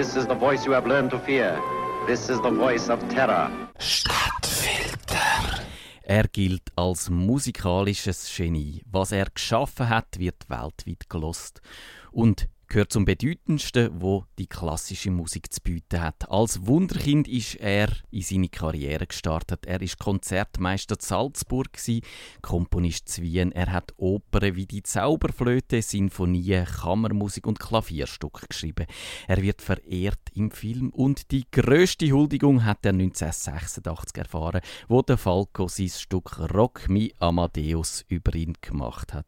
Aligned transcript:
This 0.00 0.16
is 0.16 0.26
the 0.26 0.34
voice 0.34 0.64
you 0.64 0.72
have 0.72 0.86
learned 0.86 1.10
to 1.10 1.18
fear. 1.18 1.60
This 2.06 2.30
is 2.30 2.40
the 2.40 2.50
voice 2.50 2.88
of 2.88 3.06
terror. 3.10 3.50
Stadtfilter. 3.78 5.60
Er 6.08 6.26
gilt 6.32 6.72
als 6.74 7.10
musikalisches 7.10 8.26
Genie. 8.34 8.82
Was 8.90 9.12
er 9.12 9.26
geschaffen 9.26 9.90
hat, 9.90 10.18
wird 10.18 10.48
weltweit 10.48 11.10
gelost. 11.10 11.60
Und 12.12 12.48
gehört 12.70 12.92
zum 12.92 13.04
bedeutendsten, 13.04 13.90
wo 14.00 14.24
die 14.38 14.46
klassische 14.46 15.10
Musik 15.10 15.52
zu 15.52 15.60
bieten 15.60 16.00
hat. 16.00 16.30
Als 16.30 16.66
Wunderkind 16.66 17.26
ist 17.26 17.56
er 17.56 17.88
in 18.12 18.22
seine 18.22 18.48
Karriere 18.48 19.08
gestartet. 19.08 19.66
Er 19.66 19.82
ist 19.82 19.98
Konzertmeister 19.98 20.96
zu 20.98 21.08
Salzburg, 21.08 21.70
Komponist 22.42 23.08
zu 23.08 23.22
Wien. 23.22 23.50
Er 23.50 23.72
hat 23.72 23.92
Opern 23.96 24.54
wie 24.54 24.66
die 24.66 24.84
Zauberflöte, 24.84 25.82
Sinfonien, 25.82 26.64
Kammermusik 26.64 27.44
und 27.46 27.58
Klavierstücke 27.58 28.46
geschrieben. 28.48 28.86
Er 29.26 29.42
wird 29.42 29.62
verehrt 29.62 30.20
im 30.32 30.52
Film 30.52 30.90
und 30.90 31.32
die 31.32 31.46
größte 31.50 32.12
Huldigung 32.12 32.64
hat 32.64 32.86
er 32.86 32.92
1986 32.92 34.16
erfahren, 34.16 34.60
wo 34.86 35.02
der 35.02 35.18
Falco 35.18 35.66
sein 35.66 35.88
Stück 35.88 36.38
Rock 36.54 36.88
Me 36.88 37.10
Amadeus 37.18 38.04
über 38.06 38.32
ihn 38.36 38.54
gemacht 38.60 39.12
hat. 39.12 39.26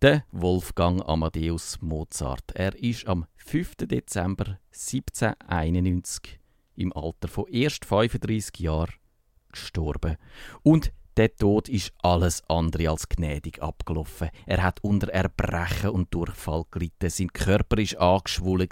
Der 0.00 0.24
Wolfgang 0.32 1.06
Amadeus 1.06 1.82
Mozart. 1.82 2.52
Er 2.54 2.77
ist 2.78 3.06
am 3.06 3.26
5. 3.36 3.76
Dezember 3.82 4.58
1791 4.72 6.38
im 6.76 6.92
Alter 6.92 7.28
von 7.28 7.46
erst 7.48 7.84
35 7.84 8.60
Jahren 8.60 8.92
gestorben. 9.52 10.16
Und 10.62 10.92
der 11.16 11.34
Tod 11.34 11.68
ist 11.68 11.92
alles 12.02 12.42
andere 12.48 12.90
als 12.90 13.08
gnädig 13.08 13.60
abgelaufen. 13.60 14.30
Er 14.46 14.62
hat 14.62 14.84
unter 14.84 15.08
Erbrechen 15.08 15.90
und 15.90 16.14
Durchfall 16.14 16.64
gelitten. 16.70 17.10
Sein 17.10 17.32
Körper 17.32 17.78
ist 17.78 17.96
angeschwollen 17.98 18.68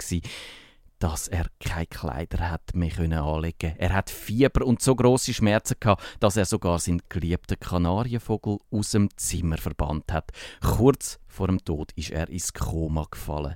dass 0.99 1.27
er 1.27 1.45
keine 1.59 1.85
Kleider 1.85 2.49
hat 2.49 2.73
mehr 2.73 2.89
können 2.89 3.19
anlegen. 3.19 3.75
Er 3.77 3.93
hat 3.93 4.09
Fieber 4.09 4.65
und 4.65 4.81
so 4.81 4.95
große 4.95 5.33
Schmerzen 5.33 5.75
gehabt, 5.79 6.03
dass 6.19 6.37
er 6.37 6.45
sogar 6.45 6.79
seinen 6.79 7.03
geliebten 7.09 7.59
Kanarienvogel 7.59 8.57
aus 8.71 8.91
dem 8.91 9.09
Zimmer 9.15 9.57
verbannt 9.57 10.11
hat. 10.11 10.31
Kurz 10.61 11.19
vor 11.27 11.47
dem 11.47 11.63
Tod 11.63 11.91
ist 11.95 12.09
er 12.09 12.29
ins 12.29 12.53
Koma 12.53 13.05
gefallen 13.11 13.53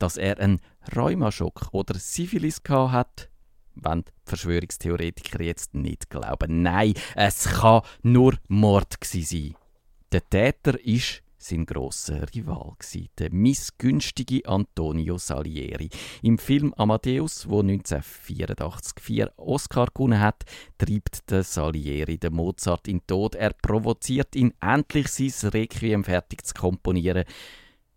dass 0.00 0.16
er 0.16 0.38
einen 0.38 0.60
Rheumaschock 0.94 1.68
oder 1.72 1.94
Syphilis 1.98 2.60
hat, 2.68 3.30
wenn 3.74 4.02
die 4.02 4.10
Verschwörungstheoretiker 4.24 5.42
jetzt 5.42 5.74
nicht 5.74 6.10
glauben. 6.10 6.62
Nein, 6.62 6.94
es 7.14 7.44
kann 7.44 7.82
nur 8.02 8.34
Mord 8.48 8.96
sein. 9.04 9.54
Der 10.12 10.28
Täter 10.28 10.78
ist 10.84 11.22
sein 11.42 11.64
grosser 11.64 12.26
Rival, 12.34 12.74
der 13.18 13.32
missgünstige 13.32 14.46
Antonio 14.46 15.16
Salieri. 15.16 15.88
Im 16.22 16.36
Film 16.36 16.74
Amadeus, 16.74 17.48
wo 17.48 17.60
1984 17.60 18.94
vier 19.00 19.32
Oscar 19.36 19.86
gewonnen 19.86 20.20
hat, 20.20 20.44
treibt 20.76 21.30
der 21.30 21.42
Salieri 21.42 22.18
den 22.18 22.34
Mozart 22.34 22.88
in 22.88 23.06
Tod. 23.06 23.34
Er 23.36 23.54
provoziert 23.54 24.36
ihn, 24.36 24.52
endlich 24.60 25.08
sein 25.08 25.50
Requiem 25.50 26.04
fertig 26.04 26.44
zu 26.44 26.54
komponieren. 26.54 27.24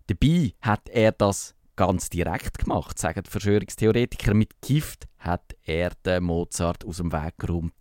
Dabei 0.07 0.53
hat 0.61 0.87
er 0.89 1.11
das 1.11 1.55
ganz 1.75 2.09
direkt 2.09 2.59
gemacht, 2.59 2.97
sagen 2.99 3.23
die 3.25 3.29
Verschwörungstheoretiker. 3.29 4.33
Mit 4.33 4.61
Gift 4.61 5.07
hat 5.17 5.55
er 5.63 5.91
den 6.05 6.23
Mozart 6.23 6.85
aus 6.85 6.97
dem 6.97 7.11
Weg 7.11 7.37
geräumt. 7.37 7.73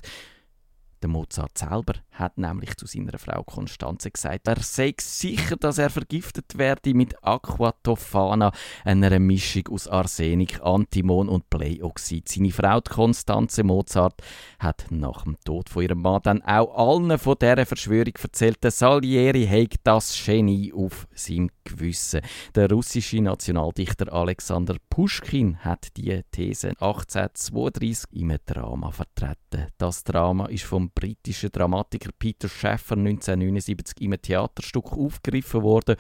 Der 1.03 1.09
Mozart 1.09 1.59
selber 1.59 1.95
hat 2.13 2.39
nämlich 2.39 2.77
zu 2.77 2.87
seiner 2.87 3.19
Frau 3.19 3.43
Konstanze 3.43 4.13
gesagt, 4.13 4.47
er 4.47 4.61
sei 4.61 4.95
sicher, 5.01 5.57
dass 5.57 5.79
er 5.79 5.91
vergiftet 5.91 6.57
werde 6.57 6.95
mit 6.95 7.17
Aquatofana, 7.25 8.53
einer 8.85 9.19
Mischung 9.19 9.67
aus 9.73 9.89
Arsenik, 9.89 10.61
Antimon 10.63 11.29
und 11.29 11.51
Bleioxid. 11.51 12.29
Seine 12.29 12.53
Frau 12.53 12.81
Konstanze 12.83 13.65
Mozart 13.65 14.23
hat 14.61 14.87
nach 14.91 15.25
dem 15.25 15.37
Tod 15.45 15.69
von 15.69 15.83
ihrem 15.83 16.03
Mann 16.03 16.23
dann 16.23 16.43
auch 16.43 16.73
allen 16.77 17.19
von 17.19 17.37
dieser 17.41 17.67
Verschwörung 17.67 18.15
erzählt. 18.23 18.63
Der 18.63 18.71
Salieri 18.71 19.45
hat 19.45 19.81
das 19.83 20.25
Genie 20.25 20.73
auf 20.73 21.09
seinem 21.15 21.51
Gewissen. 21.65 22.21
Der 22.55 22.71
russische 22.71 23.21
Nationaldichter 23.21 24.13
Alexander 24.13 24.77
Puschkin 24.91 25.59
hat 25.59 25.97
die 25.97 26.23
These 26.31 26.71
1832 26.71 28.13
im 28.13 28.37
Drama 28.45 28.91
vertreten. 28.91 29.69
Das 29.79 30.05
Drama 30.05 30.47
ist 30.47 30.65
vom 30.65 30.91
britischen 30.91 31.51
Dramatiker 31.51 32.11
Peter 32.19 32.49
Schaffer 32.49 32.97
1979 32.97 34.01
im 34.01 34.21
Theaterstück 34.21 34.93
aufgegriffen 34.93 35.63
worden 35.63 35.97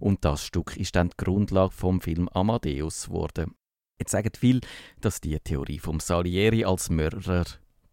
und 0.00 0.24
das 0.24 0.44
Stück 0.44 0.76
ist 0.76 0.96
dann 0.96 1.10
die 1.10 1.16
Grundlage 1.16 1.72
vom 1.72 2.00
Film 2.00 2.28
Amadeus 2.28 3.06
geworden. 3.06 3.54
Jetzt 3.98 4.10
sagen 4.10 4.32
viele, 4.36 4.60
dass 5.00 5.20
die 5.20 5.38
Theorie 5.38 5.78
vom 5.78 6.00
Salieri 6.00 6.64
als 6.64 6.90
Mörder 6.90 7.44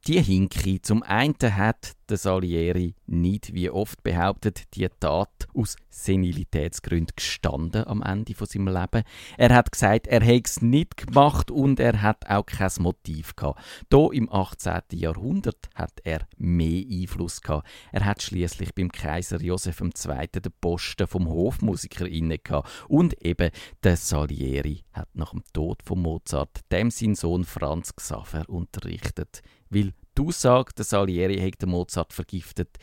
die 0.08 0.22
Hinke. 0.22 0.82
Zum 0.82 1.04
einen 1.04 1.36
hat 1.42 1.92
der 2.12 2.18
Salieri 2.18 2.94
nicht, 3.08 3.54
wie 3.54 3.70
oft 3.70 4.04
behauptet, 4.04 4.76
die 4.76 4.88
Tat 5.00 5.48
aus 5.56 5.78
Senilitätsgründen 5.90 7.16
gestanden 7.16 7.88
am 7.88 8.04
Ende 8.04 8.36
von 8.36 8.48
seinem 8.48 8.68
Leben. 8.68 9.04
Er 9.38 9.56
hat 9.56 9.72
gesagt, 9.72 10.08
er 10.08 10.22
hätte 10.22 10.50
es 10.50 10.62
nicht 10.62 10.98
gemacht 10.98 11.50
und 11.50 11.80
er 11.80 12.02
hat 12.02 12.30
auch 12.30 12.46
kein 12.46 12.70
Motiv 12.80 13.36
gehabt. 13.36 13.62
Hier 13.92 14.10
im 14.12 14.32
18. 14.32 14.82
Jahrhundert 14.92 15.70
hat 15.74 15.94
er 16.04 16.28
mehr 16.38 16.84
Einfluss 16.86 17.42
gehabt. 17.42 17.68
Er 17.92 18.06
hat 18.06 18.22
schließlich 18.22 18.76
beim 18.76 18.92
Kaiser 18.92 19.42
Joseph 19.42 19.82
II. 19.82 20.28
den 20.28 20.52
Posten 20.60 21.08
vom 21.08 21.30
Hofmusiker 21.30 22.08
inne 22.08 22.40
gehabt 22.40 22.70
und 22.90 23.22
eben 23.26 23.52
der 23.84 23.96
Salieri 23.96 24.84
hat 24.92 25.08
nach 25.14 25.32
dem 25.32 25.44
Tod 25.54 25.82
von 25.84 26.02
Mozart 26.02 26.60
dem 26.72 26.92
sein 26.92 27.16
Sohn 27.16 27.46
Franz 27.46 27.96
Xaver 27.96 28.50
unterrichtet 28.50 29.42
weil 29.72 29.94
die 30.22 30.28
Aussage, 30.28 30.74
der 30.74 30.86
Salieri 30.86 31.38
hätte 31.38 31.68
Mozart 31.68 32.14
vergiftet, 32.14 32.78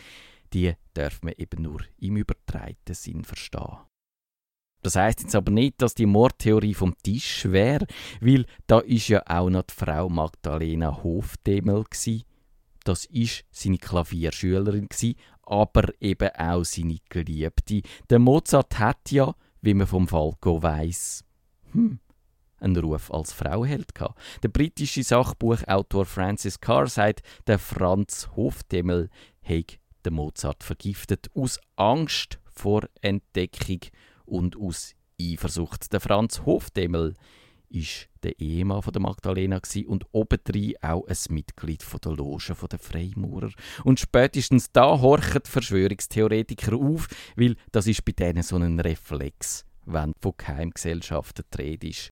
die 0.53 0.75
darf 0.95 1.23
man 1.23 1.35
eben 1.37 1.63
nur 1.63 1.81
im 1.99 2.17
übertreibten 2.17 2.95
Sinn 2.95 3.25
verstehen. 3.25 3.79
Das 4.83 4.97
heißt 4.97 5.23
jetzt 5.23 5.35
aber 5.35 5.51
nicht, 5.51 5.83
dass 5.83 5.95
die 5.95 6.07
Mordtheorie 6.07 6.75
vom 6.75 6.97
Tisch 7.03 7.47
wäre, 7.47 7.87
weil 8.21 8.47
da 8.67 8.79
ist 8.79 9.09
ja 9.09 9.23
auch 9.27 9.51
noch 9.51 9.65
die 9.65 9.75
Frau 9.75 10.09
Magdalena 10.09 11.03
Hofdemel 11.03 11.85
gsi. 11.91 12.25
Das 12.85 13.05
ist 13.07 13.45
seine 13.51 13.79
Klavierschülerin 13.79 14.89
gsi, 14.89 15.17
aber 15.43 15.93
eben 16.01 16.31
auch 16.37 16.65
seine 16.65 16.99
Geliebte. 17.09 17.83
Der 18.09 18.19
Mozart 18.19 18.79
hat 18.79 19.11
ja, 19.11 19.35
wie 19.63 19.75
man 19.75 19.87
vom 19.87 20.07
Falco 20.07 20.63
weiß, 20.63 21.25
hm, 21.73 21.99
einen 22.61 22.77
Ruf 22.77 23.11
als 23.13 23.33
Frauheld 23.33 23.95
gehabt. 23.95 24.19
Der 24.43 24.49
britische 24.49 25.03
Sachbuchautor 25.03 26.07
Francis 26.07 26.61
Carr 26.61 26.87
sagt, 26.87 27.23
der 27.47 27.59
Franz 27.59 28.29
Hofdemmel 28.37 29.11
hätte 29.41 29.77
den 30.05 30.15
Mozart 30.15 30.63
vergiftet 30.63 31.29
aus 31.35 31.59
Angst 31.77 32.39
vor 32.51 32.83
Entdeckung 33.03 33.81
und 34.25 34.57
aus 34.57 34.95
Eifersucht. 35.21 35.93
Der 35.93 36.01
Franz 36.01 36.43
Hofdemmel 36.45 37.15
ist 37.71 38.09
der 38.23 38.39
Ehemann 38.41 38.83
von 38.83 38.93
der 38.93 39.03
Magdalena 39.03 39.61
und 39.87 40.07
obendrein 40.13 40.75
auch 40.81 41.07
ein 41.07 41.17
Mitglied 41.31 41.83
von 41.83 42.01
der 42.01 42.13
Loge 42.13 42.55
der 42.71 42.79
Freimaurer. 42.79 43.51
Und 43.85 44.01
spätestens 44.01 44.73
da 44.73 45.01
horchen 45.01 45.43
die 45.45 45.51
Verschwörungstheoretiker 45.51 46.77
auf, 46.77 47.09
weil 47.37 47.57
das 47.73 47.87
ist 47.87 48.05
bei 48.05 48.13
denen 48.13 48.43
so 48.43 48.57
ein 48.57 48.81
Reflex, 48.81 49.65
wenn 49.85 50.15
von 50.21 50.33
Geheimgesellschaften 50.37 51.45
die 51.53 51.63
Rede 51.63 51.89
ist. 51.89 52.11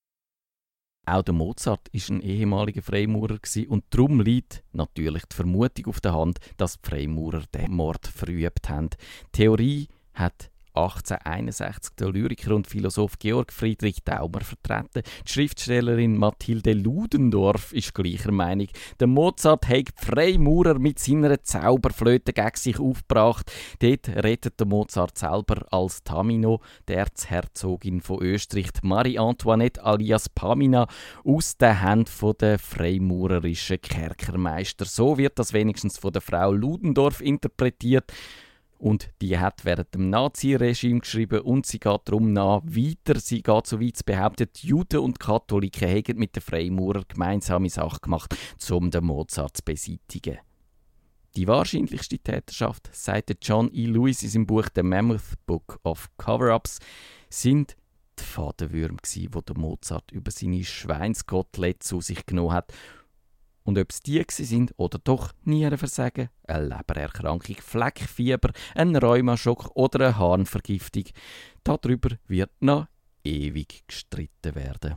Auch 1.08 1.22
der 1.22 1.34
Mozart 1.34 1.88
ist 1.92 2.10
ein 2.10 2.20
ehemaliger 2.20 2.82
Freimaurer 2.82 3.38
und 3.68 3.84
darum 3.90 4.20
liegt 4.20 4.64
natürlich 4.72 5.24
die 5.26 5.36
Vermutung 5.36 5.86
auf 5.86 6.00
der 6.00 6.14
Hand, 6.14 6.40
dass 6.56 6.80
die 6.80 6.88
Freimaurer 6.88 7.44
den 7.54 7.70
Mord 7.70 8.08
verübt 8.08 8.68
haben. 8.68 8.90
Die 8.90 8.96
Theorie 9.32 9.88
hat 10.14 10.50
1861 10.76 11.96
der 11.98 12.10
Lyriker 12.10 12.54
und 12.54 12.66
Philosoph 12.66 13.18
Georg 13.18 13.52
Friedrich 13.52 14.04
Daumer 14.04 14.42
vertreten. 14.42 15.02
Die 15.26 15.32
Schriftstellerin 15.32 16.16
Mathilde 16.18 16.72
Ludendorff 16.72 17.72
ist 17.72 17.94
gleicher 17.94 18.32
Meinung. 18.32 18.68
Der 19.00 19.06
Mozart 19.06 19.68
hat 19.68 19.88
Freimaurer 19.96 20.78
mit 20.78 20.98
seiner 20.98 21.42
Zauberflöte 21.42 22.32
gegen 22.32 22.56
sich 22.56 22.78
aufgebracht. 22.78 23.50
Dort 23.80 24.08
rettet 24.08 24.60
der 24.60 24.66
Mozart 24.66 25.16
selber 25.18 25.64
als 25.70 26.02
Tamino, 26.02 26.60
der 26.88 26.98
Erzherzogin 26.98 28.00
von 28.00 28.22
Österreich, 28.22 28.70
Marie 28.82 29.18
Antoinette 29.18 29.82
alias 29.82 30.28
Pamina, 30.28 30.86
aus 31.24 31.56
den 31.56 31.80
Händen 31.80 32.32
der 32.40 32.58
freimaurerischen 32.58 33.80
Kerkermeister. 33.80 34.84
So 34.84 35.16
wird 35.18 35.38
das 35.38 35.52
wenigstens 35.52 35.98
von 35.98 36.12
der 36.12 36.22
Frau 36.22 36.52
Ludendorff 36.52 37.20
interpretiert. 37.20 38.12
Und 38.78 39.10
die 39.22 39.38
hat 39.38 39.64
während 39.64 39.94
dem 39.94 40.10
Naziregime 40.10 41.00
geschrieben 41.00 41.40
und 41.40 41.64
sie 41.66 41.78
geht 41.78 42.00
darum 42.04 42.32
nach 42.32 42.62
weiter. 42.64 43.18
Sie 43.18 43.42
geht 43.42 43.66
so 43.66 43.80
weit 43.80 44.00
die 44.06 44.66
Juden 44.66 45.00
und 45.00 45.18
Katholiken 45.18 45.88
hätten 45.88 46.18
mit 46.18 46.36
den 46.36 46.42
Freimaurern 46.42 47.04
gemeinsame 47.08 47.70
Sache 47.70 48.00
gemacht, 48.00 48.36
um 48.70 48.90
den 48.90 49.04
Mozart 49.04 49.56
zu 49.56 49.62
beseitigen. 49.64 50.38
Die 51.36 51.46
wahrscheinlichste 51.46 52.18
Täterschaft, 52.18 52.88
sagt 52.92 53.36
John 53.42 53.70
E. 53.72 53.86
Lewis 53.86 54.22
in 54.22 54.30
seinem 54.30 54.46
Buch 54.46 54.68
The 54.74 54.82
Mammoth 54.82 55.34
Book 55.46 55.78
of 55.82 56.08
Cover-Ups, 56.16 56.78
sind 57.28 57.76
Fadenwürm, 58.18 58.96
wo 59.30 59.40
der 59.40 59.58
Mozart 59.58 60.10
über 60.12 60.30
seine 60.30 60.64
Schweinskotelett 60.64 61.82
zu 61.82 62.00
sich 62.00 62.24
genommen 62.24 62.52
hat. 62.52 62.72
Und 63.66 63.78
ob 63.78 63.90
es 63.90 64.00
die 64.00 64.24
sind 64.30 64.72
oder 64.76 65.00
doch 65.02 65.32
Nierenversagen, 65.42 66.28
eine 66.46 66.68
Lebererkrankung, 66.68 67.56
Fleckfieber, 67.56 68.52
ein 68.76 68.94
Rheumaschock 68.94 69.72
oder 69.74 70.06
eine 70.06 70.18
Harnvergiftung, 70.18 71.06
darüber 71.64 72.10
wird 72.28 72.52
noch 72.60 72.86
ewig 73.24 73.82
gestritten 73.88 74.54
werden. 74.54 74.94